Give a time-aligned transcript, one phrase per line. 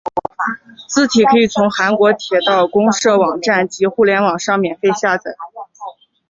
[0.87, 5.35] 字体可以从韩国铁道公社网站及互联网上免费下载。